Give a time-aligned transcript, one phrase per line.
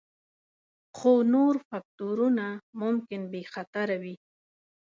[0.97, 2.45] خو نور فکتورونه
[2.81, 4.15] ممکن بې خطره وي